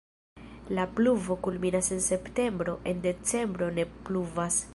La 0.77 0.85
pluvo 0.99 1.35
kulminas 1.47 1.91
en 1.97 2.01
septembro, 2.07 2.75
en 2.93 3.03
decembro 3.05 3.69
ne 3.79 3.85
pluvas. 4.09 4.65